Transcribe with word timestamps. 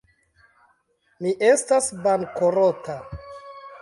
Mi 1.25 1.33
estas 1.49 1.91
bankrota. 2.07 2.97